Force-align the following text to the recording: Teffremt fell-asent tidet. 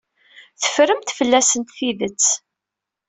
Teffremt 0.61 1.09
fell-asent 1.17 1.73
tidet. 1.77 2.25